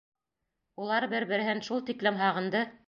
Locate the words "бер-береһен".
1.13-1.65